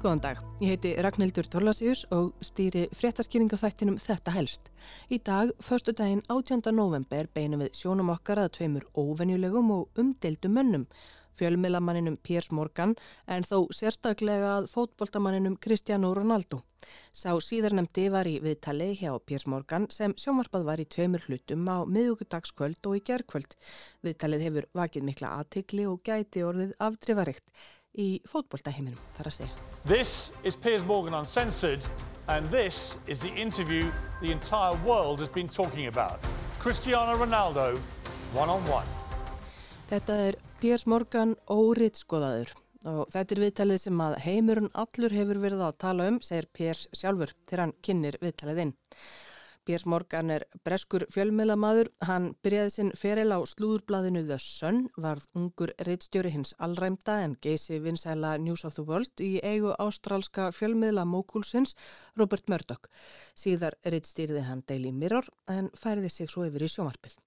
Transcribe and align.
Góðan 0.00 0.20
dag, 0.24 0.38
ég 0.64 0.70
heiti 0.72 0.90
Ragnhildur 1.04 1.44
Torlasíus 1.52 2.06
og 2.16 2.30
stýri 2.40 2.86
fréttaskýringaþættinum 2.96 3.98
Þetta 4.00 4.32
helst. 4.32 4.70
Í 5.12 5.18
dag, 5.20 5.50
förstu 5.60 5.92
daginn 5.92 6.22
18. 6.24 6.72
november, 6.72 7.26
beinum 7.36 7.60
við 7.60 7.74
sjónum 7.76 8.08
okkar 8.14 8.40
að 8.40 8.54
tveimur 8.56 8.86
óvenjulegum 8.96 9.74
og 9.74 10.00
umdeildum 10.00 10.54
mönnum. 10.56 10.86
Fjölmilamanninum 11.36 12.16
Piers 12.24 12.48
Morgan 12.50 12.94
en 13.28 13.44
þó 13.44 13.68
sérstaklega 13.76 14.54
að 14.54 14.70
fótboltamanninum 14.72 15.58
Cristiano 15.60 16.14
Ronaldo. 16.16 16.62
Sá 17.12 17.36
síðarnemdi 17.44 18.06
var 18.10 18.26
í 18.26 18.38
viðtali 18.40 18.94
hjá 18.96 19.12
Piers 19.20 19.44
Morgan 19.46 19.84
sem 19.92 20.14
sjónvarpað 20.16 20.64
var 20.70 20.80
í 20.80 20.88
tveimur 20.88 21.26
hlutum 21.28 21.68
á 21.68 21.84
miðugudagskvöld 21.84 22.88
og 22.88 22.96
í 22.96 23.04
gerðkvöld. 23.04 23.52
Viðtalið 24.00 24.46
hefur 24.48 24.70
vakið 24.80 25.06
mikla 25.10 25.34
aðtikli 25.42 25.84
og 25.92 26.00
gæti 26.08 26.46
orðið 26.46 26.72
afdrifarikt 26.88 27.68
í 27.98 28.20
fótboltaheiminum 28.28 28.98
þar 29.16 29.30
að 29.30 29.36
segja. 29.40 29.66
This 29.84 30.32
is 30.44 30.56
Piers 30.56 30.84
Morgan 30.84 31.14
Uncensored, 31.14 31.84
and 32.28 32.48
this 32.50 32.98
is 33.06 33.20
the 33.20 33.32
interview 33.34 33.90
the 34.20 34.30
entire 34.32 34.76
world 34.84 35.20
has 35.20 35.30
been 35.30 35.48
talking 35.48 35.86
about. 35.86 36.20
Cristiano 36.60 37.16
Ronaldo, 37.16 37.78
one 38.34 38.50
on 38.50 38.62
one. 38.70 38.86
Þetta 39.90 40.18
er 40.28 40.36
Piers 40.60 40.86
Morgan 40.86 41.34
óritskoðaður 41.50 42.52
og 42.88 43.10
þetta 43.12 43.34
er 43.34 43.40
viðtalið 43.44 43.80
sem 43.82 43.98
að 44.00 44.14
heimurinn 44.24 44.70
allur 44.78 45.12
hefur 45.12 45.40
verið 45.42 45.64
að 45.66 45.80
tala 45.82 46.06
um, 46.08 46.20
segir 46.24 46.46
Piers 46.56 46.86
sjálfur 46.96 47.34
þegar 47.48 47.64
hann 47.66 47.74
kynir 47.84 48.16
viðtalið 48.22 48.62
inn. 48.64 48.72
Piers 49.68 49.84
Morgan 49.84 50.30
er 50.34 50.44
breskur 50.64 51.04
fjölmiðlamaður. 51.12 51.90
Hann 52.08 52.30
byrjaði 52.44 52.72
sinn 52.74 52.92
feril 52.96 53.34
á 53.36 53.38
slúðurbladinu 53.52 54.22
The 54.26 54.38
Sun, 54.40 54.82
varð 54.96 55.28
ungur 55.36 55.74
reittstjóri 55.88 56.32
hins 56.34 56.54
allræmda 56.66 57.18
en 57.26 57.36
geysi 57.44 57.80
vinsæla 57.84 58.36
News 58.40 58.64
of 58.64 58.78
the 58.78 58.86
World 58.88 59.24
í 59.24 59.32
eigu 59.44 59.76
ástrálska 59.76 60.50
fjölmiðla 60.56 61.04
mókulsins 61.04 61.76
Robert 62.16 62.48
Murdoch. 62.48 62.88
Síðar 63.36 63.76
reittstýrði 63.84 64.46
hann 64.48 64.64
Daily 64.66 64.92
Mirror 64.92 65.28
en 65.48 65.68
færiði 65.76 66.14
sig 66.16 66.32
svo 66.32 66.48
yfir 66.48 66.64
í 66.64 66.72
sjómarpið. 66.76 67.20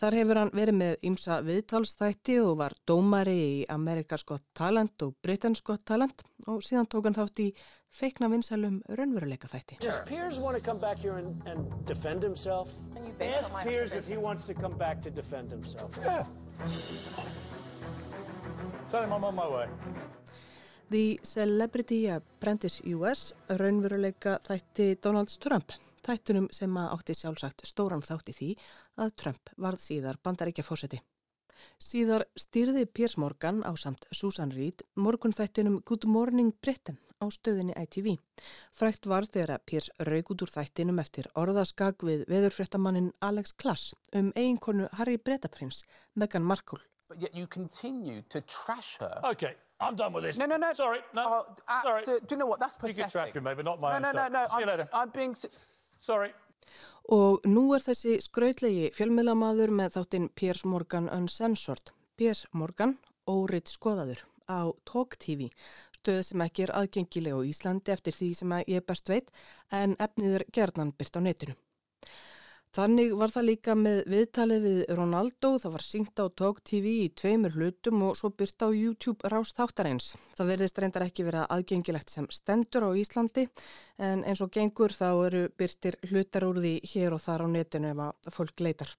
Þar 0.00 0.16
hefur 0.18 0.38
hann 0.40 0.50
verið 0.56 0.76
með 0.78 1.04
ymsa 1.08 1.36
viðtalsþætti 1.46 2.38
og 2.42 2.56
var 2.62 2.74
dómari 2.88 3.36
í 3.42 3.58
Amerikas 3.70 4.24
Got 4.26 4.44
Talent 4.58 5.04
og 5.06 5.14
Britain's 5.22 5.62
Got 5.62 5.84
Talent 5.86 6.24
og 6.50 6.64
síðan 6.66 6.88
tók 6.90 7.06
hann 7.06 7.18
þátt 7.18 7.42
í 7.44 7.48
feikna 7.92 8.30
vinsælum 8.32 8.80
raunveruleika 8.88 9.50
þætti. 9.52 9.78
Does 9.84 10.00
Piers 10.08 10.40
want 10.40 10.58
to 10.58 10.64
come 10.64 10.80
back 10.80 10.98
here 10.98 11.18
and, 11.20 11.46
and 11.46 11.68
defend 11.86 12.24
himself? 12.24 12.72
Ask 13.20 13.52
Piers 13.62 13.94
if 13.94 14.08
he 14.08 14.16
wants 14.16 14.46
to 14.46 14.54
come 14.54 14.76
back 14.78 15.02
to 15.02 15.10
defend 15.10 15.52
himself. 15.52 15.98
Yeah. 16.02 16.24
Tell 18.88 19.04
him 19.04 19.12
I'm 19.12 19.24
on 19.24 19.34
my 19.34 19.48
way. 19.48 19.66
The 20.90 21.20
Celebrity 21.22 22.08
Apprentice 22.08 22.82
US 22.96 23.32
raunveruleika 23.48 24.38
þætti 24.44 24.96
Donald 25.00 25.30
Trump. 25.40 25.72
Þættunum 26.06 26.48
sem 26.54 26.76
að 26.76 26.92
átti 26.96 27.14
sjálfsagt 27.14 27.64
stóran 27.68 28.02
þátti 28.02 28.34
því 28.34 28.50
að 29.04 29.12
Trump 29.22 29.52
varð 29.62 29.84
síðar 29.84 30.18
bandaríkja 30.24 30.64
fósetti. 30.66 30.98
Síðar 31.78 32.24
stýrði 32.34 32.86
Piers 32.90 33.14
Morgan 33.22 33.60
á 33.62 33.70
samt 33.78 34.06
Susan 34.10 34.50
Reed 34.50 34.82
morgun 34.98 35.34
þættinum 35.36 35.80
Good 35.86 36.08
Morning 36.10 36.50
Britain 36.64 36.98
á 37.22 37.30
stöðinni 37.30 37.76
ITV. 37.78 38.16
Frækt 38.74 39.06
var 39.06 39.28
þegar 39.30 39.52
að 39.56 39.66
Piers 39.70 39.90
raug 40.02 40.32
út 40.34 40.42
úr 40.42 40.50
þættinum 40.50 40.98
eftir 40.98 41.28
orðaskag 41.38 42.02
við 42.02 42.24
veðurfréttamannin 42.32 43.12
Alex 43.22 43.54
Klass 43.54 43.92
um 44.12 44.32
eiginkonu 44.34 44.88
Harry 44.98 45.18
Bretaprins, 45.22 45.84
Meghan 46.18 46.42
Markle. 46.42 46.82
But 47.08 47.20
yet 47.22 47.34
you 47.36 47.46
continue 47.46 48.22
to 48.30 48.40
trash 48.40 48.96
her. 48.98 49.20
Okay, 49.22 49.54
I'm 49.78 49.94
done 49.94 50.12
with 50.14 50.24
this. 50.24 50.38
No, 50.38 50.46
no, 50.46 50.56
no. 50.56 50.72
Sorry, 50.72 50.98
no. 51.14 51.22
Oh, 51.28 51.54
uh, 51.68 51.82
Sorry. 51.82 52.02
so, 52.04 52.18
do 52.18 52.34
you 52.34 52.38
know 52.38 52.46
what? 52.46 52.58
That's 52.58 52.74
You 52.74 52.88
pathetic. 52.88 53.04
can 53.04 53.10
trash 53.10 53.34
me, 53.34 53.54
but 53.54 53.64
not 53.64 53.80
my 53.80 53.90
No, 53.90 53.96
own 53.96 54.02
no, 54.02 54.10
no, 54.12 54.26
stuff. 54.26 54.32
no. 54.32 54.46
See 54.48 54.54
you 54.56 54.62
I'm, 54.62 54.68
later. 54.78 54.88
I'm 54.92 55.10
being. 55.10 55.34
Sorry. 56.02 56.32
Og 57.14 57.44
nú 57.46 57.68
er 57.76 57.82
þessi 57.84 58.16
skrautlegi 58.24 58.88
fjölmiðlamaður 58.96 59.72
með 59.78 59.96
þáttinn 59.96 60.28
Piers 60.34 60.64
Morgan 60.66 61.06
Uncensored. 61.14 61.92
Piers 62.18 62.42
Morgan, 62.50 62.96
óriðt 63.30 63.70
skoðaður 63.70 64.24
á 64.50 64.74
Talk 64.88 65.14
TV, 65.22 65.46
stöð 66.00 66.22
sem 66.26 66.42
ekki 66.42 66.66
er 66.66 66.74
aðgengileg 66.78 67.38
á 67.38 67.40
Íslandi 67.46 67.94
eftir 67.94 68.16
því 68.18 68.30
sem 68.40 68.54
ég 68.66 68.86
best 68.86 69.10
veit 69.12 69.30
en 69.70 69.94
efnið 70.02 70.40
er 70.40 70.46
gerðnan 70.50 70.90
byrt 70.98 71.18
á 71.18 71.20
netinu. 71.22 71.54
Þannig 72.72 73.10
var 73.20 73.28
það 73.28 73.44
líka 73.44 73.72
með 73.76 73.98
viðtalið 74.08 74.62
við 74.64 74.78
Ronaldo, 74.96 75.48
það 75.60 75.74
var 75.74 75.82
syngt 75.84 76.22
á 76.24 76.26
Talk 76.40 76.62
TV 76.64 76.92
í 77.02 77.10
tveimur 77.20 77.52
hlutum 77.52 78.04
og 78.06 78.14
svo 78.16 78.30
byrt 78.32 78.64
á 78.64 78.72
YouTube 78.72 79.28
rást 79.28 79.58
þáttarins. 79.60 80.06
Það 80.38 80.52
verðist 80.54 80.80
reyndar 80.80 81.04
ekki 81.04 81.26
vera 81.26 81.42
aðgengilegt 81.52 82.14
sem 82.14 82.30
stendur 82.32 82.88
á 82.88 82.96
Íslandi 82.96 83.44
en 84.00 84.24
eins 84.24 84.40
og 84.40 84.54
gengur 84.56 84.96
þá 84.96 85.10
eru 85.26 85.42
byrtir 85.52 86.00
hlutar 86.08 86.48
úr 86.48 86.62
því 86.64 86.74
hér 86.94 87.12
og 87.12 87.20
þar 87.20 87.44
á 87.44 87.46
netinu 87.58 87.92
ef 87.92 88.04
að 88.06 88.34
fólk 88.38 88.64
leitar. 88.64 88.96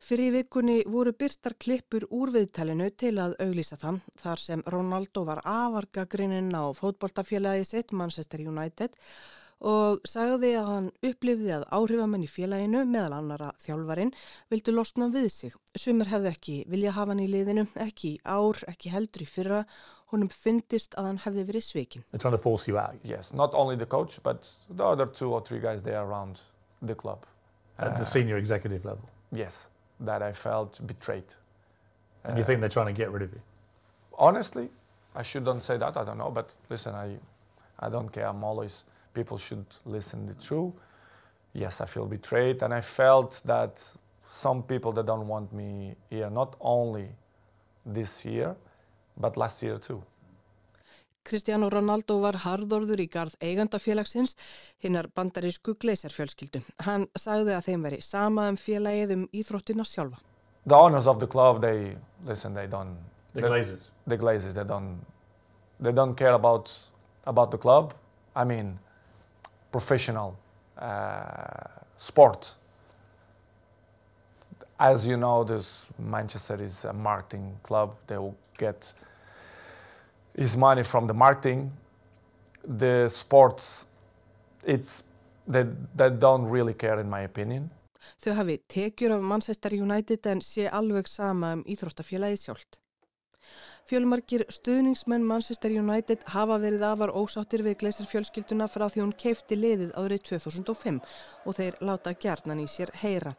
Fyrir 0.00 0.32
vikunni 0.32 0.78
voru 0.88 1.12
byrtar 1.12 1.58
klippur 1.60 2.06
úr 2.14 2.32
viðtalinu 2.32 2.88
til 2.96 3.18
að 3.20 3.36
auglýsa 3.44 3.76
það 3.76 4.00
þar 4.22 4.42
sem 4.46 4.62
Ronaldo 4.64 5.26
var 5.28 5.42
afargagrininn 5.44 6.54
á 6.56 6.72
fótboltafélagi 6.72 7.68
sitt 7.68 7.92
Manchester 7.92 8.40
United 8.48 8.96
og 9.60 10.00
sagði 10.06 10.52
að 10.60 10.66
hann 10.72 10.88
upplifði 11.02 11.52
að 11.56 11.64
áhrifamenn 11.74 12.24
í 12.26 12.30
félaginu 12.30 12.84
meðal 12.86 13.16
annara 13.18 13.52
þjálfarin 13.62 14.12
vildu 14.50 14.74
losna 14.76 15.08
við 15.14 15.28
sig. 15.34 15.56
Sumir 15.74 16.10
hefði 16.12 16.32
ekki 16.32 16.58
vilja 16.70 16.92
hafa 16.94 17.14
hann 17.14 17.22
í 17.24 17.30
liðinu, 17.30 17.66
ekki 17.74 18.14
í 18.16 18.20
ár, 18.24 18.60
ekki 18.70 18.92
heldur 18.94 19.24
í 19.24 19.30
fyrra. 19.30 19.64
Honum 20.12 20.30
fyndist 20.32 20.94
að 20.96 21.04
hann 21.10 21.18
hefði 21.24 21.42
verið 21.50 21.64
svikin. 21.66 22.04
They're 22.12 22.22
trying 22.22 22.32
to 22.32 22.40
force 22.40 22.68
you 22.68 22.78
out 22.78 22.94
Yes, 23.04 23.32
not 23.32 23.52
only 23.52 23.76
the 23.76 23.84
coach, 23.86 24.20
but 24.22 24.48
the 24.70 24.84
other 24.84 25.04
two 25.06 25.34
or 25.34 25.42
three 25.42 25.60
guys 25.60 25.82
there 25.82 26.00
around 26.00 26.40
the 26.80 26.94
club. 26.94 27.26
at 27.78 27.96
the 27.96 28.04
senior 28.04 28.36
executive 28.36 28.84
level. 28.84 29.04
Yes, 29.32 29.68
that 30.00 30.22
I 30.22 30.32
felt 30.32 30.80
betrayed. 30.86 31.24
And 32.24 32.36
you 32.36 32.44
think 32.44 32.60
they're 32.60 32.68
trying 32.68 32.86
to 32.86 32.92
get 32.92 33.10
rid 33.10 33.22
of 33.22 33.32
you? 33.32 33.40
Honestly, 34.18 34.68
I 35.14 35.22
shouldn't 35.22 35.62
say 35.62 35.76
that. 35.78 35.96
I 35.96 36.04
don't 36.04 36.18
know, 36.18 36.30
but 36.30 36.54
listen, 36.70 36.94
I, 36.94 37.18
I 37.78 37.88
don't 37.88 38.08
care. 38.08 38.26
I'm 38.26 38.42
always 38.42 38.84
people 39.18 39.38
should 39.38 39.66
listen 39.84 40.26
the 40.26 40.34
truth. 40.46 40.74
Yes, 41.52 41.80
I 41.80 41.86
feel 41.86 42.06
betrayed, 42.06 42.62
and 42.62 42.72
I 42.72 42.82
felt 43.00 43.42
that 43.44 43.74
some 44.30 44.62
people 44.62 44.92
that 44.92 45.06
don't 45.06 45.26
want 45.26 45.52
me 45.52 45.96
here, 46.10 46.30
not 46.30 46.54
only 46.60 47.08
this 47.84 48.24
year, 48.24 48.54
but 49.16 49.36
last 49.36 49.62
year 49.62 49.78
too. 49.78 50.02
Cristiano 51.28 51.68
Ronaldo 51.68 52.20
var 52.22 52.38
harðorður 52.44 53.02
í 53.04 53.08
garð 53.12 53.34
eigandafélagsins, 53.44 54.34
hinnar 54.84 55.10
bandarísku 55.16 55.74
gleisarfjölskyldu. 55.82 56.62
Hann 56.86 57.04
sagði 57.18 57.52
að 57.56 57.66
þeim 57.68 57.84
veri 57.84 58.00
sama 58.00 58.46
um 58.48 58.56
félagið 58.56 59.14
um 59.16 59.28
íþróttina 59.40 59.84
sjálfa. 59.84 60.22
The 60.66 60.76
owners 60.76 61.06
of 61.06 61.20
the 61.20 61.26
club, 61.26 61.60
they 61.60 61.96
listen. 62.24 62.54
They 62.54 62.66
don't. 62.66 62.96
The 63.34 63.42
Glazers. 63.42 63.90
the 64.06 64.16
Glazers. 64.16 64.54
They 64.54 64.64
don't. 64.64 65.04
They 65.80 65.92
don't 65.92 66.14
care 66.16 66.34
about 66.34 66.72
about 67.26 67.50
the 67.50 67.58
club. 67.58 67.94
I 68.34 68.44
mean, 68.44 68.78
professional 69.70 70.36
uh, 70.76 71.68
sport. 71.96 72.54
As 74.78 75.06
you 75.06 75.16
know, 75.16 75.44
this 75.44 75.86
Manchester 75.98 76.62
is 76.62 76.84
a 76.84 76.92
marketing 76.92 77.58
club. 77.62 77.96
They 78.06 78.16
will 78.16 78.36
get 78.56 78.92
his 80.36 80.56
money 80.56 80.84
from 80.84 81.06
the 81.06 81.14
marketing. 81.14 81.72
The 82.64 83.08
sports, 83.08 83.86
it's 84.64 85.02
they, 85.46 85.64
they 85.96 86.10
don't 86.10 86.46
really 86.46 86.74
care, 86.74 87.00
in 87.00 87.10
my 87.10 87.22
opinion. 87.22 87.70
Þau 88.22 88.34
hafi 88.38 88.58
tekjur 88.68 89.12
af 89.16 89.22
Manchester 89.22 89.74
United 89.74 90.26
en 90.26 90.40
sé 90.40 90.68
alveg 90.70 91.08
sama 91.08 91.52
um 91.56 91.64
íþróttafélagið 91.66 92.44
sjálft. 92.44 92.78
Fjölmarkir 93.88 94.42
stuðningsmenn 94.52 95.22
Manchester 95.24 95.72
United 95.72 96.26
hafa 96.28 96.58
verið 96.60 96.82
afar 96.84 97.08
ósáttir 97.16 97.62
við 97.64 97.78
gleisarfjölskylduna 97.80 98.66
frá 98.68 98.84
því 98.92 99.00
hún 99.00 99.14
keifti 99.22 99.56
liðið 99.56 99.94
árið 99.96 100.26
2005 100.28 100.98
og 101.48 101.56
þeir 101.56 101.78
láta 101.88 102.12
gjarnan 102.12 102.60
í 102.60 102.66
sér 102.68 102.92
heyra. 103.00 103.32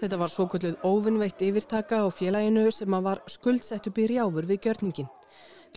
Þetta 0.00 0.22
var 0.24 0.32
svo 0.32 0.48
kvölduð 0.48 0.80
óvinnveitt 0.88 1.44
yfirtaka 1.44 2.00
á 2.00 2.08
félaginu 2.08 2.64
sem 2.72 2.96
að 2.96 3.08
var 3.10 3.24
skuldsett 3.28 3.92
upp 3.92 4.00
í 4.00 4.08
rjáfur 4.14 4.48
við 4.48 4.64
gjörningin. 4.70 5.12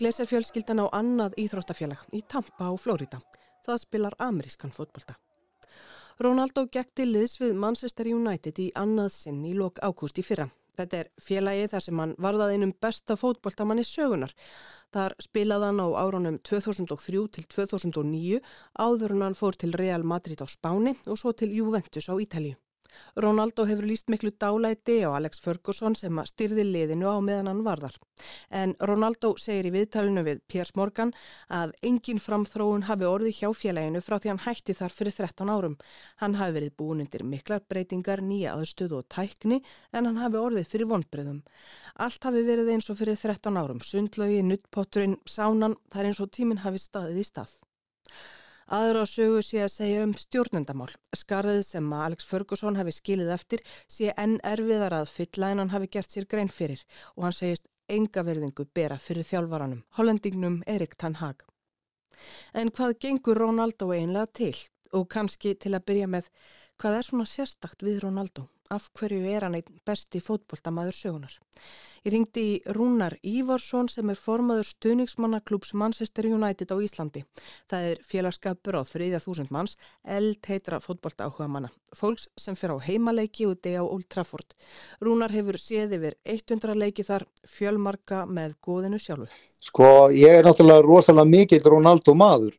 Gleisarfjölskyldan 0.00 0.84
á 0.84 0.86
annað 0.88 1.36
íþróttafélag 1.44 2.08
í 2.16 2.24
Tampa 2.24 2.72
á 2.72 2.74
Flórida. 2.80 3.20
Það 3.60 3.84
spilar 3.84 4.22
amerískan 4.24 4.72
fótbolta. 4.72 5.20
Ronaldo 6.18 6.64
gekk 6.66 6.96
til 6.98 7.12
liðs 7.14 7.36
við 7.38 7.52
Manchester 7.62 8.08
United 8.10 8.56
í 8.58 8.64
annað 8.74 9.12
sinn 9.14 9.44
í 9.46 9.52
lok 9.54 9.78
ágúst 9.86 10.18
í 10.18 10.24
fyrra. 10.26 10.48
Þetta 10.74 10.98
er 10.98 11.10
félagið 11.22 11.70
þar 11.70 11.84
sem 11.84 12.00
hann 12.02 12.14
varðað 12.24 12.54
einum 12.54 12.72
besta 12.82 13.14
fótboltamanni 13.18 13.84
sögunar. 13.86 14.34
Þar 14.94 15.14
spilaði 15.22 15.70
hann 15.70 15.82
á 15.82 15.88
árunum 16.02 16.40
2003 16.42 17.24
til 17.36 17.46
2009 17.54 18.40
áður 18.82 19.14
hann 19.22 19.38
fór 19.38 19.58
til 19.58 19.74
Real 19.78 20.02
Madrid 20.02 20.42
á 20.42 20.46
Spáni 20.50 20.96
og 21.06 21.22
svo 21.22 21.34
til 21.38 21.54
Juventus 21.54 22.10
á 22.10 22.14
Ítalíu. 22.18 22.58
Ronaldo 23.16 23.64
hefur 23.68 23.86
líst 23.88 24.10
miklu 24.12 24.30
dálæti 24.30 25.00
á 25.04 25.10
Alex 25.16 25.40
Ferguson 25.42 25.96
sem 25.98 26.20
styrði 26.30 26.64
liðinu 26.66 27.10
á 27.10 27.18
meðan 27.24 27.50
hann 27.50 27.64
varðar. 27.66 27.96
En 28.50 28.74
Ronaldo 28.80 29.34
segir 29.38 29.68
í 29.68 29.72
viðtalinu 29.74 30.24
við 30.26 30.40
Piers 30.50 30.74
Morgan 30.78 31.12
að 31.48 31.74
engin 31.82 32.22
framþróun 32.22 32.86
hafi 32.88 33.08
orðið 33.08 33.40
hjá 33.40 33.50
félaginu 33.54 34.02
frá 34.04 34.18
því 34.18 34.32
hann 34.32 34.42
hætti 34.46 34.76
þar 34.78 34.96
fyrir 34.96 35.16
13 35.18 35.52
árum. 35.52 35.76
Hann 36.22 36.38
hafi 36.40 36.56
verið 36.58 36.74
búin 36.80 37.04
undir 37.04 37.24
miklar 37.24 37.62
breytingar, 37.68 38.22
nýja 38.22 38.56
aðstöðu 38.56 39.02
og 39.02 39.08
tækni 39.12 39.62
en 39.92 40.10
hann 40.10 40.20
hafi 40.22 40.40
orðið 40.40 40.72
fyrir 40.72 40.90
vonbreyðum. 40.90 41.44
Allt 41.98 42.28
hafi 42.28 42.44
verið 42.46 42.74
eins 42.74 42.90
og 42.90 42.98
fyrir 43.00 43.18
13 43.18 43.58
árum, 43.58 43.80
sundlögi, 43.82 44.42
nuttpotturinn, 44.46 45.18
sánan, 45.26 45.78
það 45.92 46.04
er 46.04 46.10
eins 46.12 46.22
og 46.22 46.30
tíminn 46.34 46.62
hafi 46.64 46.82
staðið 46.82 47.22
í 47.22 47.26
stað. 47.26 47.56
Aðra 48.68 49.00
á 49.00 49.06
sögu 49.08 49.40
sé 49.40 49.62
að 49.64 49.70
segja 49.72 50.00
um 50.04 50.10
stjórnendamál. 50.12 50.90
Skarðið 51.16 51.62
sem 51.64 51.92
Alex 51.96 52.26
Ferguson 52.28 52.76
hafi 52.76 52.92
skilið 52.92 53.30
eftir 53.32 53.62
sé 53.88 54.12
enn 54.12 54.36
erfiðar 54.44 54.92
að 54.98 55.12
fylla 55.14 55.52
en 55.54 55.62
hann 55.62 55.72
hafi 55.72 55.88
gert 55.96 56.12
sér 56.12 56.26
grein 56.28 56.52
fyrir 56.52 56.82
og 57.14 57.24
hann 57.24 57.36
segist 57.38 57.64
enga 57.88 58.24
verðingu 58.26 58.66
bera 58.76 58.98
fyrir 59.00 59.24
þjálfvaranum, 59.24 59.80
hollendingnum 59.96 60.60
Erik 60.68 60.98
Tan 61.00 61.16
Hag. 61.22 61.46
En 62.52 62.68
hvað 62.68 62.98
gengur 63.00 63.40
Ronaldo 63.40 63.88
einlega 63.96 64.28
til? 64.40 64.54
Og 64.92 65.08
kannski 65.08 65.54
til 65.56 65.72
að 65.76 65.86
byrja 65.88 66.12
með, 66.12 66.28
hvað 66.76 66.98
er 66.98 67.08
svona 67.08 67.28
sérstakt 67.28 67.84
við 67.84 68.02
Ronaldo? 68.04 68.50
Af 68.74 68.88
hverju 68.98 69.24
er 69.28 69.46
hann 69.46 69.56
einn 69.58 69.80
besti 69.86 70.20
fótboldamaður 70.22 70.96
sögunar. 70.96 71.34
Ég 72.06 72.14
ringdi 72.14 72.42
í 72.44 72.52
Rúnar 72.76 73.16
Ívarsson 73.26 73.88
sem 73.90 74.10
er 74.12 74.18
formaður 74.18 74.68
stuðningsmannaklúps 74.68 75.74
Manchester 75.74 76.28
United 76.28 76.70
á 76.70 76.76
Íslandi. 76.84 77.24
Það 77.70 77.88
er 77.90 78.02
félagskapur 78.06 78.78
á 78.78 78.82
þriðja 78.86 79.20
þúsund 79.24 79.52
manns, 79.54 79.74
eld 80.04 80.38
heitra 80.46 80.78
fótbolda 80.84 81.26
áhuga 81.26 81.48
manna. 81.50 81.72
Fólks 81.96 82.28
sem 82.38 82.56
fer 82.56 82.72
á 82.72 82.78
heimaleiki 82.84 83.48
og 83.48 83.58
deg 83.64 83.80
á 83.80 83.84
Old 83.84 84.06
Trafford. 84.12 84.54
Rúnar 85.02 85.34
hefur 85.34 85.58
séð 85.58 85.96
yfir 85.98 86.18
100 86.24 86.78
leiki 86.78 87.06
þar 87.08 87.26
fjölmarka 87.48 88.24
með 88.28 88.54
góðinu 88.64 89.00
sjálfu. 89.02 89.28
Sko, 89.58 90.08
ég 90.14 90.38
er 90.38 90.46
náttúrulega 90.46 90.84
rosalega 90.86 91.26
mikill 91.26 91.64
Ronaldo 91.64 92.14
maður. 92.14 92.54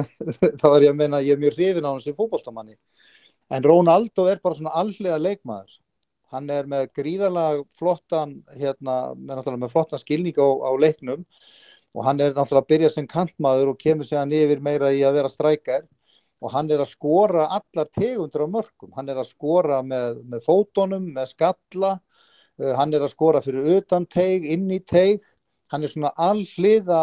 Það 0.60 0.66
var 0.66 0.82
ég 0.82 0.90
að 0.90 0.98
menna, 0.98 1.22
ég 1.22 1.36
er 1.36 1.44
mjög 1.44 1.56
hrifin 1.58 1.86
á 1.86 1.92
hans 1.92 2.08
sem 2.08 2.16
fótboldamanni. 2.16 2.74
En 3.50 3.64
Rónaldó 3.66 4.26
er 4.30 4.40
bara 4.42 4.58
svona 4.58 4.74
alliða 4.78 5.18
leikmaður. 5.18 5.78
Hann 6.30 6.50
er 6.54 6.68
með 6.70 6.92
gríðalega 6.94 7.64
flottan, 7.78 8.36
hérna, 8.54 8.98
með, 9.18 9.48
með 9.58 9.72
flottan 9.72 9.98
skilning 9.98 10.36
á, 10.38 10.46
á 10.46 10.70
leiknum 10.78 11.24
og 11.90 12.04
hann 12.06 12.20
er 12.22 12.36
náttúrulega 12.36 12.62
að 12.62 12.68
byrja 12.70 12.90
sem 12.94 13.08
kantmaður 13.10 13.72
og 13.72 13.80
kemur 13.80 14.06
sig 14.06 14.20
hann 14.20 14.30
yfir 14.34 14.62
meira 14.62 14.92
í 14.94 15.00
að 15.02 15.16
vera 15.18 15.32
strækjar 15.32 15.88
og 16.40 16.52
hann 16.54 16.70
er 16.70 16.84
að 16.84 16.92
skora 16.92 17.48
allar 17.56 17.88
tegundur 17.92 18.46
á 18.46 18.54
mörgum. 18.54 18.92
Hann 18.96 19.10
er 19.12 19.18
að 19.20 19.32
skora 19.32 19.80
með, 19.84 20.22
með 20.24 20.46
fótonum, 20.46 21.10
með 21.16 21.34
skalla, 21.34 21.96
uh, 22.62 22.72
hann 22.78 22.94
er 22.94 23.04
að 23.04 23.12
skora 23.12 23.42
fyrir 23.44 23.66
utan 23.76 24.06
teig, 24.08 24.46
inn 24.48 24.70
í 24.72 24.80
teig. 24.80 25.26
Hann 25.70 25.84
er 25.84 25.92
svona 25.92 26.14
alliða 26.16 27.02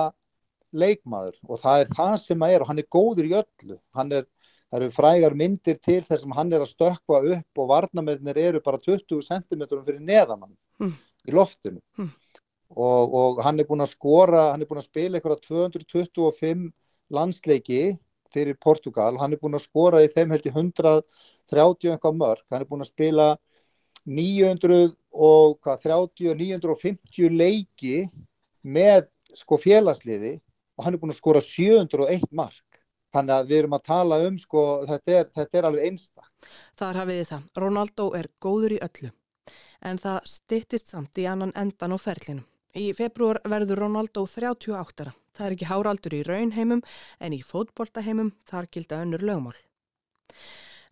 leikmaður 0.75 1.38
og 1.47 1.61
það 1.61 1.83
er 1.83 1.94
það 1.99 2.15
sem 2.23 2.41
að 2.44 2.55
er 2.55 2.63
og 2.63 2.71
hann 2.71 2.81
er 2.81 2.89
góður 2.97 3.29
í 3.29 3.35
öllu. 3.38 3.77
Hann 3.95 4.15
er 4.15 4.25
það 4.67 4.79
eru 4.81 4.93
frægar 4.95 5.35
myndir 5.37 5.77
til 5.83 6.01
þess 6.03 6.25
að 6.25 6.35
hann 6.37 6.53
er 6.53 6.63
að 6.63 6.73
stökka 6.73 7.21
upp 7.35 7.61
og 7.61 7.69
varnamennir 7.71 8.39
eru 8.41 8.61
bara 8.63 8.79
20 8.83 9.21
cm 9.23 9.63
fyrir 9.71 10.01
neðamann 10.03 10.55
mm. 10.81 10.93
í 11.27 11.35
loftinu 11.35 11.79
mm. 11.99 12.09
og, 12.75 13.15
og 13.21 13.41
hann 13.45 13.59
er 13.59 13.69
búin 13.69 13.85
að 13.85 13.93
skora, 13.95 14.51
hann 14.51 14.63
er 14.63 14.69
búin 14.69 14.83
að 14.83 14.89
spila 14.89 15.19
eitthvað 15.19 15.43
225 15.47 16.67
landsleiki 17.15 17.81
fyrir 18.35 18.57
Portugal, 18.59 19.15
hann 19.21 19.33
er 19.33 19.39
búin 19.39 19.55
að 19.55 19.67
skora 19.69 20.03
í 20.03 20.11
þeim 20.11 20.35
held 20.35 20.47
í 20.49 20.53
130 20.53 21.93
eitthvað 21.93 22.19
mörg, 22.19 22.43
hann 22.51 22.63
er 22.65 22.69
búin 22.69 22.83
að 22.83 22.91
spila 22.91 23.27
930 24.07 24.95
og 25.17 25.63
950 25.63 27.31
leiki 27.39 27.97
með 28.67 29.07
sko 29.35 29.57
félagsliði 29.59 30.37
og 30.77 30.85
hann 30.85 30.95
er 30.95 31.01
búin 31.01 31.15
að 31.15 31.21
skora 31.21 31.41
701 31.43 32.27
mark 32.35 32.76
Þannig 33.15 33.36
að 33.38 33.48
við 33.50 33.62
erum 33.62 33.77
að 33.77 33.86
tala 33.88 34.19
um 34.27 34.38
sko, 34.42 34.63
þetta 34.89 35.15
er, 35.19 35.30
þetta 35.38 35.57
er 35.57 35.68
alveg 35.69 35.88
einstak. 35.88 36.51
Þar 36.80 37.00
hafið 37.01 37.19
þið 37.21 37.31
það. 37.31 37.48
Ronaldo 37.63 38.07
er 38.19 38.30
góður 38.44 38.75
í 38.75 38.83
öllu. 38.88 39.12
En 39.88 40.00
það 40.01 40.19
stittist 40.27 40.92
samt 40.92 41.19
í 41.21 41.27
annan 41.30 41.56
endan 41.56 41.95
á 41.95 41.98
ferlinu. 42.01 42.44
Í 42.77 42.92
februar 42.94 43.39
verður 43.48 43.86
Ronaldo 43.86 44.25
38. 44.27 45.13
Það 45.38 45.45
er 45.45 45.56
ekki 45.56 45.69
háraldur 45.69 46.15
í 46.18 46.24
raunheimum 46.27 46.83
en 47.24 47.33
í 47.33 47.39
fótboltaheimum 47.45 48.33
þar 48.50 48.68
gilda 48.74 49.01
önnur 49.06 49.24
lögmál. 49.24 49.56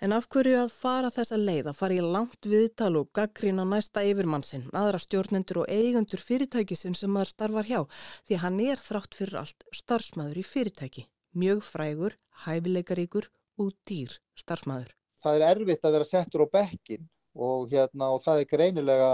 En 0.03 0.13
af 0.15 0.27
hverju 0.31 0.57
að 0.59 0.73
fara 0.75 1.09
þessa 1.13 1.37
leið 1.39 1.69
að 1.71 1.77
fara 1.79 1.95
í 1.95 2.03
langt 2.03 2.47
viðtal 2.51 2.91
og 2.99 3.11
gaggrín 3.15 3.61
á 3.63 3.65
næsta 3.65 4.03
yfirmannsinn, 4.05 4.67
aðra 4.75 4.99
stjórnendur 5.01 5.63
og 5.63 5.71
eigundur 5.71 6.21
fyrirtækisinn 6.21 6.97
sem 6.99 7.11
maður 7.11 7.31
starfar 7.31 7.69
hjá 7.69 7.81
því 8.27 8.41
hann 8.43 8.59
er 8.65 8.81
þrátt 8.81 9.17
fyrir 9.17 9.39
allt 9.43 9.67
starfsmæður 9.83 10.41
í 10.41 10.45
fyrirtæki 10.45 11.05
mjög 11.35 11.63
frægur, 11.67 12.15
hæfileikaríkur 12.45 13.27
og 13.61 13.73
dýr 13.87 14.15
starfsmæður. 14.39 14.93
Það 15.23 15.37
er 15.39 15.47
erfitt 15.51 15.87
að 15.87 15.97
vera 15.97 16.07
settur 16.09 16.45
á 16.45 16.47
bekkin 16.53 17.07
og, 17.35 17.67
hérna, 17.71 18.11
og 18.13 18.23
það 18.23 18.41
er 18.41 18.49
greinilega, 18.51 19.09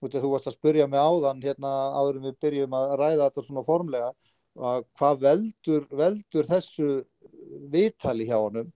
þú 0.00 0.32
varst 0.32 0.50
að 0.50 0.56
spurja 0.56 0.88
mig 0.90 1.00
áðan 1.00 1.42
hérna, 1.44 1.70
áður 1.94 2.18
en 2.18 2.28
við 2.30 2.38
byrjum 2.44 2.76
að 2.78 2.94
ræða 3.00 3.28
þetta 3.28 3.46
svona 3.46 3.66
formlega, 3.66 4.10
hvað 4.98 5.22
veldur, 5.26 5.86
veldur 5.94 6.48
þessu 6.48 6.88
viðtali 7.70 8.26
hjá 8.26 8.38
honum, 8.38 8.72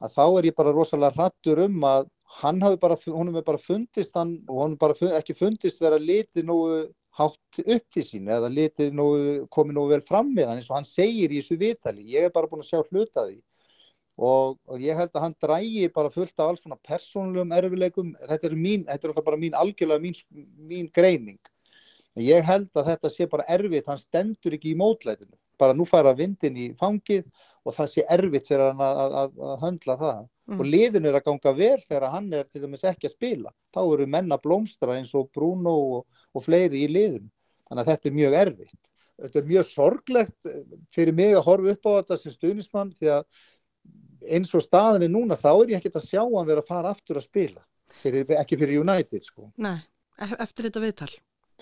að 0.00 0.14
þá 0.16 0.24
er 0.38 0.48
ég 0.48 0.56
bara 0.56 0.72
rosalega 0.72 1.16
hrattur 1.18 1.60
um 1.66 1.84
að 1.84 2.08
hann 2.40 2.62
hafi 2.62 2.78
bara, 2.80 2.96
honum 3.10 3.36
er 3.40 3.44
bara 3.44 3.60
fundist 3.60 4.14
hann, 4.14 4.38
og 4.48 4.62
honum 4.62 4.78
bara 4.80 4.94
ekki 5.18 5.34
fundist 5.36 5.82
vera 5.82 5.98
litið 5.98 6.46
nú 6.46 6.58
hátt 7.20 7.60
upp 7.60 7.86
til 7.94 8.04
sín 8.06 8.28
eða 8.32 8.50
litið 8.50 8.96
nú, 8.96 9.06
komið 9.52 9.76
nú 9.76 9.86
vel 9.92 10.02
fram 10.04 10.32
með 10.34 10.50
hann 10.50 10.60
eins 10.60 10.70
og 10.72 10.78
hann 10.78 10.88
segir 10.88 11.32
í 11.32 11.40
þessu 11.40 11.60
vitali 11.60 12.08
ég 12.08 12.28
er 12.28 12.34
bara 12.34 12.50
búin 12.50 12.64
að 12.64 12.70
sjá 12.72 12.82
hlutaði 12.82 13.38
og, 14.20 14.58
og 14.68 14.82
ég 14.82 14.98
held 14.98 15.14
að 15.14 15.24
hann 15.24 15.36
drægi 15.40 15.86
bara 15.94 16.12
fullt 16.12 16.34
af 16.36 16.50
alls 16.50 16.64
svona 16.64 16.80
persónulegum 16.84 17.54
erfileikum 17.56 18.12
þetta 18.20 18.50
er 18.50 18.56
mín, 18.56 18.84
þetta 18.88 19.08
er 19.08 19.22
bara 19.24 19.40
mín 19.40 19.56
algjörlega 19.56 20.02
mín, 20.02 20.18
mín 20.68 20.90
greining. 20.92 21.40
Ég 22.20 22.44
held 22.44 22.68
að 22.76 22.90
þetta 22.90 23.12
sé 23.14 23.28
bara 23.30 23.46
erfitt. 23.48 23.86
Hann 23.88 24.00
stendur 24.00 24.56
ekki 24.56 24.74
í 24.74 24.78
mótlætinu 24.78 25.39
bara 25.60 25.76
nú 25.76 25.86
fara 25.88 26.16
vindin 26.16 26.56
í 26.58 26.70
fangið 26.80 27.26
og 27.68 27.76
það 27.76 27.90
sé 27.92 28.04
erfitt 28.16 28.48
fyrir 28.48 28.70
hann 28.70 28.84
að, 28.84 29.16
að, 29.20 29.40
að 29.52 29.64
höndla 29.64 29.96
það. 30.00 30.28
Mm. 30.50 30.58
og 30.58 30.66
liðin 30.66 31.06
er 31.06 31.14
að 31.14 31.26
ganga 31.28 31.50
vel 31.54 31.82
þegar 31.84 32.10
hann 32.10 32.32
er 32.34 32.46
til 32.50 32.60
dæmis 32.64 32.82
ekki 32.88 33.06
að 33.06 33.12
spila. 33.14 33.52
Þá 33.70 33.80
eru 33.84 34.06
menna 34.10 34.38
blómstra 34.42 34.96
eins 34.98 35.12
og 35.14 35.28
Bruno 35.34 35.74
og, 35.98 36.22
og 36.34 36.42
fleiri 36.42 36.82
í 36.86 36.90
liðin 36.90 37.28
þannig 37.68 37.84
að 37.84 37.90
þetta 37.92 38.10
er 38.10 38.16
mjög 38.16 38.36
erfitt. 38.40 38.80
Þetta 39.20 39.38
er 39.38 39.48
mjög 39.52 39.68
sorglegt 39.68 40.50
eh, 40.50 40.60
fyrir 40.96 41.14
mig 41.14 41.36
að 41.36 41.46
horfa 41.46 41.76
upp 41.76 41.86
á 41.86 41.90
þetta 42.00 42.18
sem 42.18 42.34
stuðnismann 42.34 42.92
því 42.98 43.12
að 43.14 43.24
eins 44.26 44.54
og 44.56 44.64
staðin 44.64 45.06
er 45.06 45.14
núna 45.14 45.38
þá 45.38 45.50
er 45.52 45.74
ég 45.76 45.78
ekkert 45.78 46.00
að 46.00 46.08
sjá 46.08 46.22
hann 46.24 46.50
vera 46.50 46.64
að 46.64 46.72
fara 46.72 46.94
aftur 46.96 47.20
að 47.20 47.28
spila. 47.28 47.62
Fyrir, 48.00 48.26
ekki 48.40 48.58
fyrir 48.58 48.82
United 48.82 49.22
sko. 49.22 49.52
Nei, 49.62 49.78
e-, 50.18 50.34
eftir 50.34 50.66
þetta 50.66 50.82
viðtal 50.82 51.12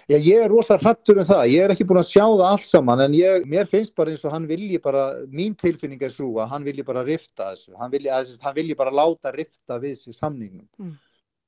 Já, 0.09 0.17
ég 0.17 0.45
er 0.45 0.53
rosalega 0.53 0.87
hrattur 0.87 1.19
um 1.21 1.27
það, 1.29 1.43
ég 1.53 1.65
er 1.65 1.75
ekki 1.75 1.87
búin 1.89 2.01
að 2.01 2.09
sjá 2.11 2.23
það 2.25 2.45
allt 2.47 2.69
saman 2.69 3.03
en 3.05 3.17
ég, 3.19 3.45
mér 3.51 3.69
finnst 3.71 3.95
bara 3.99 4.15
eins 4.15 4.25
og 4.25 4.33
hann 4.35 4.47
vilji 4.49 4.79
bara, 4.85 5.03
mín 5.33 5.57
tilfinning 5.59 6.03
er 6.07 6.15
svo 6.15 6.31
að 6.43 6.53
hann 6.55 6.69
vilji 6.69 6.87
bara 6.87 7.05
rifta 7.07 7.51
þessu, 7.51 7.75
hann 7.81 7.93
vilji, 7.93 8.13
að, 8.15 8.33
hann 8.45 8.57
vilji 8.57 8.79
bara 8.79 8.95
láta 8.95 9.35
rifta 9.35 9.81
við 9.83 9.99
sig 10.01 10.17
samningum 10.17 10.65
mm. 10.79 10.95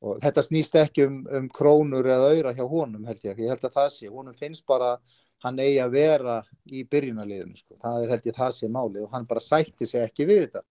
og 0.04 0.20
þetta 0.24 0.44
snýst 0.46 0.76
ekki 0.82 1.06
um, 1.06 1.22
um 1.38 1.48
krónur 1.60 2.10
eða 2.10 2.34
öyra 2.34 2.54
hjá 2.56 2.66
honum 2.66 3.08
held 3.08 3.24
ég, 3.24 3.40
ég 3.46 3.54
held 3.54 3.64
að 3.70 3.78
það 3.78 3.90
sé, 3.96 4.10
honum 4.12 4.36
finnst 4.36 4.66
bara 4.68 4.96
hann 5.44 5.60
eigi 5.62 5.78
að 5.80 5.94
vera 5.96 6.40
í 6.68 6.82
byrjunaliðinu, 6.84 7.56
sko. 7.56 7.78
það 7.80 8.04
er 8.04 8.14
held 8.14 8.28
ég 8.28 8.36
það 8.36 8.52
sé 8.56 8.68
máli 8.68 9.04
og 9.04 9.14
hann 9.14 9.28
bara 9.28 9.42
sætti 9.44 9.88
sig 9.88 10.04
ekki 10.04 10.26
við 10.28 10.42
þetta. 10.44 10.64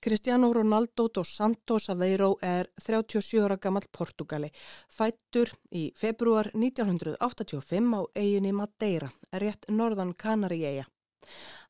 Cristiano 0.00 0.52
Ronaldo 0.52 1.08
dos 1.08 1.34
Santos 1.36 1.88
Aveiro 1.90 2.36
er 2.42 2.70
37 2.80 3.42
ára 3.44 3.56
gammal 3.56 3.86
Portugali, 3.90 4.50
fættur 4.88 5.52
í 5.70 5.92
februar 5.96 6.50
1985 6.54 7.94
á 7.98 8.00
eiginni 8.14 8.52
Madeira, 8.52 9.10
rétt 9.32 9.68
norðan 9.68 10.14
Kanari 10.14 10.64
eiga. 10.64 10.86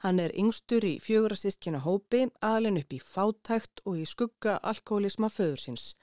Hann 0.04 0.20
er 0.20 0.34
yngstur 0.36 0.84
í 0.84 0.96
fjögur 1.00 1.34
assistkina 1.36 1.80
hópi, 1.84 2.26
alin 2.44 2.80
upp 2.80 2.92
í 2.92 3.00
fátækt 3.00 3.80
og 3.84 4.00
í 4.02 4.04
skugga 4.08 4.58
alkoholisma 4.72 5.30
föðursins. 5.32 5.94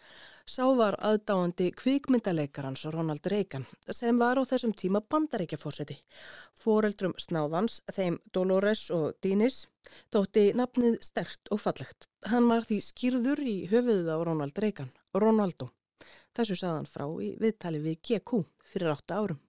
Sá 0.43 0.65
var 0.75 0.97
aðdáandi 0.99 1.69
kvikmyndaleikarans 1.79 2.81
Ronald 2.91 3.23
Reagan 3.31 3.63
sem 3.95 4.17
var 4.19 4.35
á 4.35 4.43
þessum 4.43 4.73
tíma 4.75 4.99
bandaríkjafórseti. 4.99 5.95
Fóreldrum 6.59 7.13
snáðans, 7.15 7.77
þeim 7.87 8.17
Dolores 8.35 8.89
og 8.91 9.15
Dinis, 9.23 9.61
þótti 10.11 10.49
nafnið 10.59 10.97
stert 11.07 11.47
og 11.47 11.63
fallegt. 11.63 12.09
Hann 12.27 12.51
var 12.51 12.67
því 12.67 12.81
skýrður 12.83 13.39
í 13.47 13.55
höfuðið 13.71 14.11
á 14.11 14.17
Ronald 14.19 14.59
Reagan, 14.59 14.91
Ronaldo. 15.15 15.69
Þessu 16.35 16.59
saðan 16.59 16.91
frá 16.91 17.07
í 17.23 17.31
viðtali 17.39 17.79
við 17.79 18.01
GQ 18.03 18.43
fyrir 18.73 18.91
8 18.97 19.15
árum. 19.23 19.39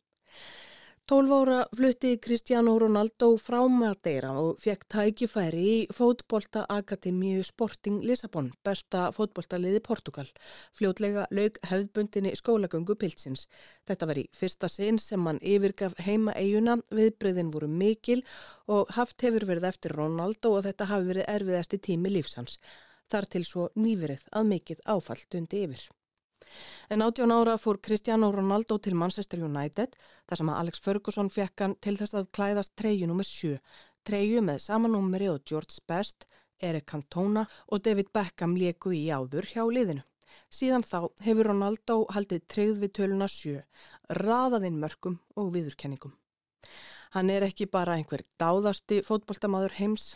12 1.07 1.33
ára 1.37 1.67
flutti 1.77 2.17
Cristiano 2.17 2.79
Ronaldo 2.79 3.27
frá 3.37 3.59
Madeira 3.69 4.31
og 4.41 4.57
fekk 4.63 4.87
tækifæri 4.89 5.65
í 5.69 5.73
fótbolta 5.93 6.63
Akademíu 6.73 7.43
Sporting 7.45 7.99
Lissabon, 8.09 8.47
besta 8.65 9.11
fótboltaliði 9.13 9.83
Portugal. 9.85 10.31
Fljótlega 10.73 11.27
laug 11.29 11.59
hefðbundinni 11.69 12.33
skólagöngu 12.41 12.97
pilsins. 12.97 13.43
Þetta 13.85 14.09
var 14.09 14.21
í 14.23 14.25
fyrsta 14.33 14.71
sinn 14.73 14.97
sem 14.97 15.29
hann 15.29 15.43
yfirgaf 15.45 15.93
heima 16.07 16.33
eiguna, 16.41 16.79
viðbreyðin 16.89 17.51
voru 17.53 17.69
mikil 17.69 18.23
og 18.65 18.89
haft 18.97 19.27
hefur 19.27 19.45
verið 19.51 19.69
eftir 19.75 19.93
Ronaldo 19.99 20.55
og 20.57 20.65
þetta 20.65 20.89
hafi 20.89 21.11
verið 21.11 21.29
erfiðasti 21.35 21.83
tími 21.85 22.15
lífsans. 22.17 22.57
Þar 23.13 23.29
til 23.29 23.45
svo 23.45 23.69
nýverið 23.77 24.25
að 24.33 24.49
mikið 24.55 24.83
áfall 24.89 25.21
dundi 25.29 25.67
yfir. 25.67 25.85
En 26.93 27.03
18 27.03 27.33
ára 27.35 27.57
fór 27.59 27.81
Cristiano 27.83 28.31
Ronaldo 28.33 28.79
til 28.79 28.97
Manchester 28.99 29.43
United 29.45 29.97
þar 30.29 30.41
sem 30.41 30.53
að 30.53 30.61
Alex 30.63 30.83
Ferguson 30.85 31.31
fekk 31.33 31.65
hann 31.65 31.77
til 31.81 31.97
þess 32.01 32.17
að 32.21 32.31
klæðast 32.37 32.75
treyu 32.81 33.09
nr. 33.09 33.27
7. 33.29 33.59
Treyu 34.05 34.43
með 34.45 34.65
samanúmeri 34.67 35.31
og 35.33 35.45
George 35.49 35.81
Best, 35.89 36.27
Eric 36.61 36.91
Cantona 36.91 37.47
og 37.69 37.85
David 37.85 38.11
Beckham 38.13 38.57
leku 38.61 38.93
í 38.93 39.07
áður 39.09 39.49
hjá 39.53 39.65
liðinu. 39.65 40.05
Síðan 40.51 40.85
þá 40.87 40.99
hefur 41.25 41.51
Ronaldo 41.51 41.97
haldið 42.15 42.45
treyð 42.51 42.83
við 42.83 42.93
töluna 42.99 43.29
7, 43.31 43.63
raðaðinn 44.21 44.81
mörgum 44.83 45.21
og 45.39 45.53
viðurkenningum. 45.55 46.15
Hann 47.15 47.31
er 47.31 47.47
ekki 47.47 47.69
bara 47.71 47.95
einhver 47.95 48.25
dáðasti 48.43 49.01
fótballtamaður 49.07 49.77
heims, 49.79 50.07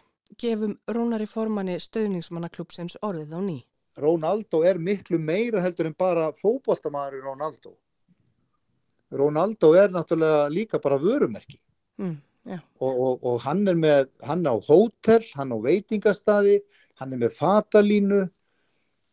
gefum 0.42 0.76
Rónari 0.90 1.28
formanni 1.30 1.78
stöðningsmannaklúpsins 1.82 2.98
orðið 3.06 3.36
á 3.38 3.40
ný. 3.40 3.58
Ronaldo 3.98 4.62
er 4.66 4.78
miklu 4.78 5.18
meira 5.18 5.62
heldur 5.62 5.88
en 5.90 5.96
bara 5.98 6.30
fókbóltamæður 6.38 7.18
í 7.18 7.22
Ronaldo. 7.24 7.74
Ronaldo 9.10 9.72
er 9.74 9.90
náttúrulega 9.90 10.48
líka 10.52 10.80
bara 10.82 11.00
vörumerki 11.00 11.58
Mm, 11.98 12.14
og, 12.78 13.00
og, 13.00 13.24
og 13.26 13.40
hann 13.42 13.66
er 13.66 13.74
með, 13.74 14.10
hann 14.22 14.46
á 14.46 14.54
hótel, 14.54 15.24
hann 15.34 15.50
á 15.50 15.58
veitingastadi, 15.58 16.60
hann 17.00 17.16
er 17.16 17.22
með 17.24 17.34
fatalínu 17.34 18.20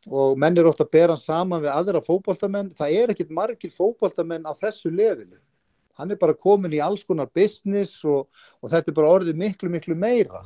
og 0.06 0.38
menn 0.38 0.60
er 0.62 0.70
ofta 0.70 0.86
að 0.86 0.92
bera 0.94 1.15
hann 1.15 1.24
saman 1.24 1.63
við 1.63 1.72
aðra 1.74 2.04
fókbóltamenn. 2.06 2.70
Það 2.77 3.00
er 3.00 3.15
ekkit 3.15 3.34
margir 3.34 3.74
fókbóltamenn 3.74 4.46
á 4.46 4.54
þessu 4.54 4.94
lefilu. 4.94 5.42
Hann 5.98 6.13
er 6.13 6.22
bara 6.22 6.38
komin 6.38 6.75
í 6.77 6.84
alls 6.84 7.01
konar 7.08 7.32
business 7.34 7.98
og, 8.06 8.30
og 8.62 8.70
þetta 8.70 8.94
er 8.94 9.00
bara 9.01 9.18
orðið 9.18 9.42
miklu, 9.42 9.74
miklu 9.74 9.98
meira. 9.98 10.44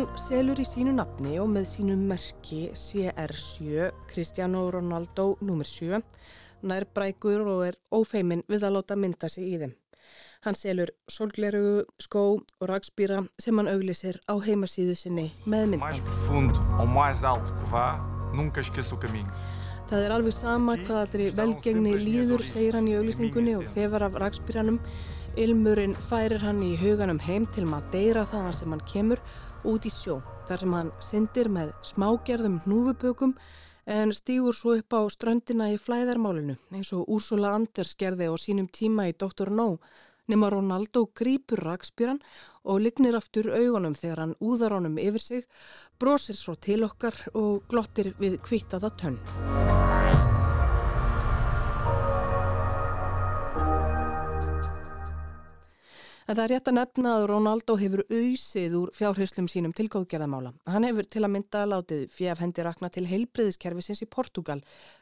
Hann 0.00 0.16
selur 0.16 0.56
í 0.56 0.64
sínu 0.64 0.94
nafni 0.96 1.34
og 1.42 1.50
með 1.52 1.66
sínu 1.74 1.92
merki 1.92 2.70
CR7 2.72 3.90
Cristiano 4.08 4.62
Ronaldo 4.72 5.34
nr. 5.44 5.66
7 5.68 5.98
nærbrækur 6.64 7.42
og 7.44 7.66
er 7.66 7.76
ófeimin 7.92 8.40
við 8.48 8.64
að 8.64 8.78
láta 8.78 8.96
mynda 8.96 9.28
sig 9.28 9.44
í 9.44 9.58
þeim. 9.60 9.74
Hann 10.46 10.56
selur 10.56 10.88
solgleru, 11.04 11.84
skó 12.00 12.22
og 12.40 12.64
ragspýra 12.70 13.26
sem 13.36 13.60
hann 13.60 13.68
auglisir 13.68 14.16
á 14.24 14.40
heimasíðu 14.40 14.96
sinni 14.96 15.26
með 15.44 15.76
caminho. 19.04 19.36
Það 19.92 20.06
er 20.06 20.16
alveg 20.16 20.38
sama 20.38 20.78
hvað 20.80 21.02
allri 21.02 21.28
velgengni 21.42 21.94
líður, 22.00 22.46
segir 22.54 22.80
hann 22.80 22.88
í 22.88 22.96
auglýsingunni 22.96 23.58
og 23.60 23.68
þefar 23.68 24.08
af 24.08 24.16
ragspýranum. 24.24 24.80
Ilmurinn 25.38 25.92
færir 26.08 26.40
hann 26.42 26.64
í 26.64 26.72
huganum 26.80 27.20
heim 27.22 27.44
til 27.52 27.68
Madeira 27.68 28.24
þaðan 28.26 28.56
sem 28.56 28.72
hann 28.72 28.88
kemur 28.88 29.20
út 29.64 29.86
í 29.86 29.92
sjó. 29.92 30.20
Þar 30.48 30.62
sem 30.62 30.76
hann 30.76 30.92
syndir 31.04 31.50
með 31.52 31.72
smágerðum 31.86 32.60
hnúfubökum 32.66 33.34
en 33.90 34.12
stígur 34.14 34.54
svo 34.54 34.76
upp 34.78 34.94
á 34.94 35.00
ströndina 35.10 35.70
í 35.72 35.80
flæðarmálinu 35.80 36.56
eins 36.70 36.92
og 36.94 37.08
Úrsula 37.10 37.54
Anders 37.56 37.96
gerði 37.98 38.30
á 38.30 38.34
sínum 38.38 38.68
tíma 38.70 39.08
í 39.10 39.16
Dr. 39.16 39.50
No 39.50 39.78
nema 40.30 40.50
Ronaldo 40.50 41.06
grípur 41.14 41.62
rakspýran 41.66 42.20
og 42.64 42.82
lignir 42.84 43.16
aftur 43.18 43.50
augunum 43.54 43.96
þegar 43.98 44.24
hann 44.24 44.36
úðar 44.40 44.76
honum 44.78 44.98
yfir 45.00 45.26
sig, 45.26 45.46
brosir 45.98 46.38
svo 46.38 46.54
til 46.54 46.84
okkar 46.86 47.16
og 47.34 47.64
glottir 47.70 48.14
við 48.20 48.38
kvittaða 48.44 48.94
tönn. 49.00 50.39
En 56.30 56.36
það 56.38 56.44
er 56.44 56.52
rétt 56.52 56.68
að 56.70 56.74
nefna 56.76 57.12
að 57.18 57.24
Ronaldo 57.26 57.74
hefur 57.80 58.00
auðsið 58.06 58.74
úr 58.78 58.90
fjárhauslum 58.94 59.48
sínum 59.50 59.72
til 59.74 59.88
góðgerðamála. 59.90 60.52
Hann 60.70 60.84
hefur 60.86 61.06
til 61.10 61.24
að 61.26 61.32
mynda 61.34 61.62
látið 61.66 62.04
fjaf 62.14 62.38
hendi 62.38 62.62
rakna 62.62 62.90
til 62.94 63.02
heilbriðiskerfisins 63.10 64.04
í 64.04 64.06
Portugal, 64.06 64.60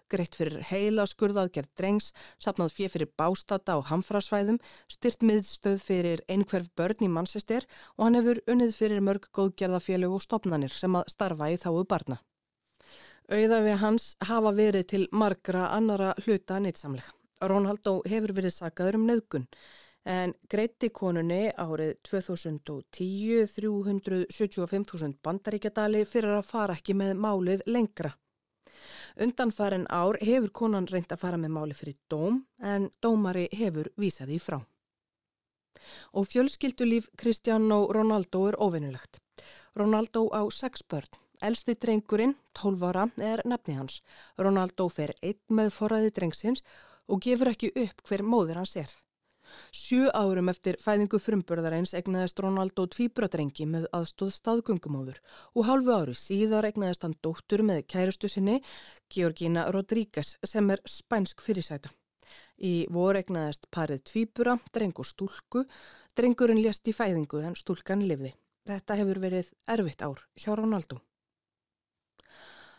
greitt 0.09 0.39
fyrir 0.39 0.63
heila 0.71 1.05
skurðaðgerð 1.05 1.69
drengs, 1.77 2.07
sapnað 2.41 2.73
fjaf 2.79 2.95
fyrir 2.97 3.11
bástata 3.21 3.77
og 3.77 3.85
hamfrasvæðum, 3.91 4.57
styrt 4.89 5.27
miðstöð 5.29 5.83
fyrir 5.85 6.23
einhverf 6.33 6.71
börn 6.81 7.05
í 7.05 7.11
Manchester 7.13 7.67
og 7.99 8.07
hann 8.07 8.17
hefur 8.17 8.41
unnið 8.49 8.73
fyrir 8.79 9.05
mörg 9.05 9.29
góðgerðafélög 9.37 10.15
og 10.17 10.25
stopnanir 10.25 10.73
sem 10.73 10.97
að 10.97 11.11
starfa 11.13 11.51
í 11.53 11.59
þáu 11.61 11.83
barna. 11.91 12.23
Auðafi 13.29 13.75
hans 13.83 14.15
hafa 14.25 14.55
verið 14.57 14.89
til 14.95 15.03
margra 15.13 15.69
annara 15.77 16.15
hluta 16.25 16.57
nýtsamlega. 16.57 17.13
Ronaldo 17.45 17.99
hefur 18.09 18.33
verið 18.41 18.57
sagaður 18.57 18.97
um 18.97 19.05
nöðgun 19.13 19.45
en 20.05 20.33
greitti 20.51 20.89
konunni 20.95 21.51
árið 21.57 21.97
2010 22.11 23.51
375.000 23.59 25.19
bandaríkjadali 25.25 26.05
fyrir 26.09 26.39
að 26.39 26.49
fara 26.49 26.79
ekki 26.79 26.97
með 26.97 27.15
málið 27.19 27.67
lengra. 27.67 28.15
Undanfærin 29.19 29.87
ár 29.91 30.19
hefur 30.23 30.51
konan 30.55 30.87
reynd 30.87 31.13
að 31.13 31.23
fara 31.23 31.39
með 31.41 31.55
máli 31.55 31.75
fyrir 31.75 31.97
dóm 32.11 32.43
en 32.63 32.91
dómari 33.03 33.49
hefur 33.53 33.91
vísaði 33.99 34.39
frá. 34.39 34.61
Og 36.13 36.27
fjölskyldulíf 36.27 37.09
Cristiano 37.19 37.87
Ronaldo 37.93 38.47
er 38.49 38.59
ofinnulegt. 38.59 39.21
Ronaldo 39.75 40.29
á 40.35 40.43
sex 40.51 40.83
börn. 40.83 41.09
Elsti 41.41 41.77
drengurinn, 41.79 42.35
12 42.59 42.83
ára, 42.83 43.05
er 43.23 43.45
nefni 43.47 43.77
hans. 43.79 44.01
Ronaldo 44.39 44.89
fer 44.91 45.13
einn 45.23 45.39
með 45.55 45.71
forræði 45.77 46.11
drengsins 46.17 46.65
og 47.07 47.23
gefur 47.23 47.53
ekki 47.53 47.71
upp 47.85 48.03
hver 48.09 48.25
móðir 48.27 48.59
hans 48.59 48.75
er. 48.77 48.91
Sjö 49.75 50.09
árum 50.15 50.51
eftir 50.53 50.79
fæðingu 50.83 51.21
frumburðareins 51.23 51.95
egnaðist 51.99 52.41
Ronaldo 52.45 52.87
tvíbratrengi 52.95 53.67
með 53.69 53.87
aðstóð 53.97 54.35
staðgöngumóður 54.39 55.21
og 55.55 55.69
hálfu 55.69 55.95
ári 55.95 56.17
síðar 56.19 56.69
egnaðist 56.71 57.07
hann 57.07 57.17
dóttur 57.25 57.65
með 57.67 57.85
kærustu 57.93 58.31
sinni, 58.33 58.59
Georgina 59.13 59.69
Rodríguez, 59.75 60.37
sem 60.45 60.71
er 60.71 60.83
spænsk 60.87 61.45
fyrirsæta. 61.45 61.93
Í 62.59 62.89
vor 62.93 63.17
egnaðist 63.19 63.69
parið 63.75 64.03
tvíbura, 64.11 64.57
dreng 64.75 64.99
og 64.99 65.07
stúlku, 65.07 65.65
drengurinn 66.19 66.63
lést 66.65 66.89
í 66.91 66.97
fæðingu 66.97 67.45
en 67.47 67.57
stúlkan 67.59 68.03
lifði. 68.09 68.35
Þetta 68.69 68.97
hefur 69.01 69.21
verið 69.23 69.53
erfitt 69.71 70.03
ár 70.05 70.25
hjá 70.37 70.51
Ronaldo. 70.59 70.99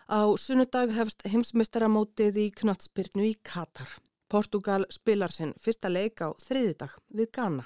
Á 0.09 0.25
sunnudag 0.41 0.91
hefst 0.97 1.25
heimsmeistaramótið 1.29 2.37
í 2.43 2.45
knatsbyrnu 2.61 3.27
í 3.29 3.35
Katar. 3.45 3.89
Portugal 4.29 4.85
spilar 4.93 5.33
sinn 5.33 5.55
fyrsta 5.57 5.89
leik 5.91 6.21
á 6.21 6.29
þriðudag 6.37 6.95
við 7.17 7.31
Ghana. 7.35 7.65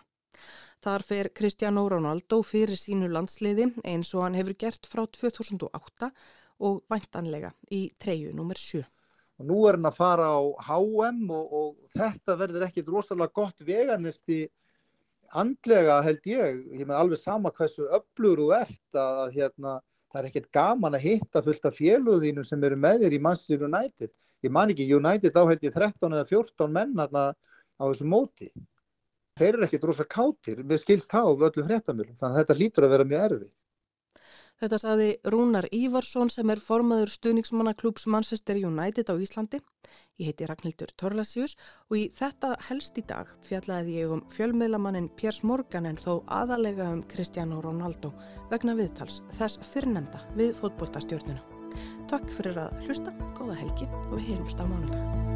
Þar 0.84 1.06
fer 1.08 1.30
Cristiano 1.36 1.84
Ronaldo 1.92 2.42
fyrir 2.44 2.80
sínu 2.80 3.08
landsliði 3.12 3.70
eins 3.88 4.10
og 4.16 4.26
hann 4.26 4.36
hefur 4.40 4.58
gert 4.66 4.90
frá 4.90 5.06
2008 5.06 6.10
og 6.68 6.82
væntanlega 6.92 7.54
í 7.72 7.86
treju 8.00 8.34
nr. 8.34 8.60
7. 8.60 8.84
Og 9.40 9.48
nú 9.50 9.62
er 9.68 9.78
hann 9.78 9.90
að 9.90 9.98
fara 9.98 10.28
á 10.30 10.42
HM 10.68 11.24
og, 11.34 11.54
og 11.60 11.96
þetta 11.96 12.36
verður 12.40 12.68
ekkit 12.68 12.92
rosalega 12.92 13.34
gott 13.40 13.64
veganisti 13.66 14.44
andlega 15.34 16.02
held 16.06 16.28
ég. 16.30 16.60
Ég 16.78 16.86
menn 16.86 17.00
alveg 17.00 17.22
sama 17.22 17.52
hversu 17.56 17.88
öflugur 17.90 18.44
þú 18.44 18.50
ert 18.60 19.00
að, 19.00 19.22
að 19.24 19.38
hérna, 19.40 19.78
það 20.12 20.20
er 20.22 20.30
ekkit 20.30 20.52
gaman 20.54 20.98
að 20.98 21.08
hitta 21.08 21.44
fullt 21.46 21.70
af 21.70 21.80
féluðinu 21.80 22.46
sem 22.46 22.68
eru 22.68 22.78
með 22.80 23.06
þér 23.06 23.18
í 23.18 23.22
Manchester 23.26 23.66
United. 23.70 24.14
Ég 24.44 24.52
man 24.52 24.72
ekki, 24.74 24.90
United 24.92 25.40
á 25.40 25.44
held 25.48 25.64
ég 25.64 25.74
13 25.74 26.14
eða 26.14 26.30
14 26.30 26.72
menn 26.78 26.96
þarna 27.00 27.26
á 27.34 27.84
þessu 27.88 28.08
móti. 28.10 28.52
Þeir 29.40 29.56
eru 29.56 29.68
ekkit 29.68 29.86
rosa 29.90 30.06
kátir, 30.06 30.62
við 30.62 30.82
skilst 30.84 31.10
þá 31.10 31.22
við 31.32 31.48
öllum 31.50 31.70
fréttamölum, 31.70 32.18
þannig 32.20 32.36
að 32.36 32.42
þetta 32.42 32.58
hlýtur 32.60 32.86
að 32.86 32.94
vera 32.94 33.08
mjög 33.10 33.28
erfi. 33.30 33.48
Þetta 34.64 34.78
saði 34.80 35.08
Rúnar 35.34 35.66
Ívarsson 35.76 36.30
sem 36.32 36.52
er 36.54 36.62
formaður 36.62 37.12
stuðningsmannaklúps 37.12 38.06
Manchester 38.08 38.60
United 38.62 39.10
á 39.12 39.16
Íslandi. 39.20 39.60
Ég 40.22 40.30
heiti 40.30 40.48
Ragnhildur 40.48 40.94
Torlasius 40.96 41.58
og 41.90 41.98
í 42.00 42.04
þetta 42.16 42.54
helst 42.70 43.00
í 43.02 43.04
dag 43.10 43.32
fjallaði 43.48 43.98
ég 43.98 44.14
um 44.16 44.22
fjölmiðlamannin 44.36 45.10
Piers 45.18 45.42
Morgan 45.44 45.90
en 45.90 46.00
þó 46.00 46.22
aðalega 46.32 46.92
um 46.94 47.02
Cristiano 47.12 47.60
Ronaldo 47.66 48.14
vegna 48.54 48.78
viðtals 48.78 49.24
þess 49.40 49.60
fyrrnemda 49.74 50.24
við 50.38 50.54
fótbóltastjórnuna. 50.62 51.53
Takk 52.14 52.30
fyrir 52.30 52.58
að 52.62 52.82
hlusta, 52.86 53.10
góða 53.34 53.56
helgi 53.58 53.88
og 54.04 54.12
við 54.20 54.28
heyrumst 54.28 54.60
á 54.62 54.70
mánudag. 54.70 55.33